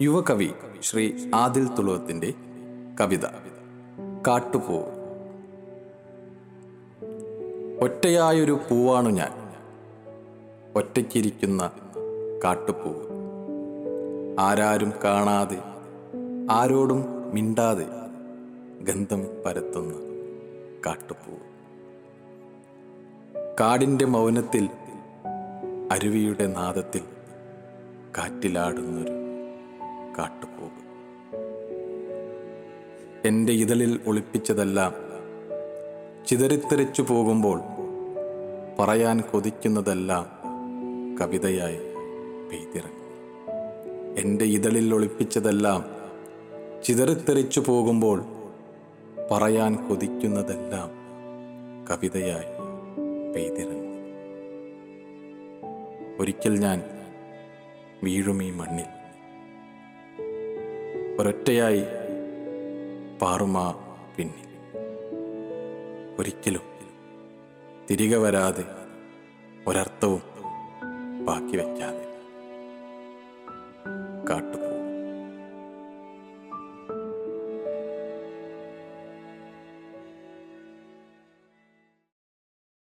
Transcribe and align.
യുവകവി 0.00 0.50
ശ്രീ 0.82 1.12
ആദിൽ 1.34 1.68
തുളുവത്തിന്റെ 1.68 2.34
കവിത 3.00 3.26
കാട്ടുപൂ 4.26 4.78
ഒറ്റയായൊരു 7.80 8.58
പൂവാണു 8.70 9.10
ഞാൻ. 9.10 9.32
ഒറ്റയ്ക്കിരിക്കുന്ന 10.76 11.72
കാട്ടുപൂവ് 12.44 13.04
ആരാരും 14.40 14.92
കാണാതെ 15.04 15.58
ആരോടും 16.50 17.04
മിണ്ടാതെ 17.34 17.86
ഗന്ധം 18.82 19.26
പരത്തുന്ന 19.46 19.94
കാട്ടുപൂവ് 20.86 21.46
കാടിന്റെ 23.60 24.04
മൗനത്തിൽ 24.04 24.68
അരുവിയുടെ 25.92 26.46
നാദത്തിൽ 26.46 27.02
കാറ്റിലാടുന്നൊരു 28.18 29.19
കാട്ടുപൂവ് 30.18 30.90
എന്റെ 33.26 33.52
ഇതളിൽ 33.52 34.00
ഒളിപ്പിച്ചതെല്ലാം 34.06 34.92
ചിതറിത്തെറിച്ചു 36.26 37.02
പോകുമ്പോൾ 37.02 37.60
പറയാൻ 38.78 39.20
കൊതിക്കുന്നതെല്ലാം 39.20 40.26
കവിതയായി 41.20 41.78
പെയ്തിറങ്ങി. 42.50 43.00
എന്റെ 44.20 44.44
ഇതളിൽ 44.44 44.94
ഒളിപ്പിച്ചതെല്ലാം 44.94 45.84
ചിതറിത്തെറിച്ചു 46.84 47.62
പോകുമ്പോൾ 47.66 48.24
പറയാൻ 49.30 49.88
കൊതിക്കുന്നതെല്ലാം 49.88 50.90
കവിതയായി 51.90 52.52
പെയ്തിറങ്ങി. 53.32 53.90
ഒരിക്കൽ 56.20 56.58
ഞാൻ 56.58 56.82
വീഴും 58.04 58.42
ഈ 58.42 58.50
മണ്ണിൽ. 58.50 58.99
ഒരൊറ്റയായി 61.20 61.82
പാറുമാ 63.22 63.64
പിന്നിൽ. 64.16 64.46
ഒരിക്കലും 66.18 66.66
തിരികെ 67.90 68.16
വരാതെ 68.16 68.64
ഒരർത്ഥവും 69.68 70.22
ബാക്കി 71.24 71.56
വയ്ക്കാതെ 71.56 72.04
കാട്ടുപോ 74.30 74.69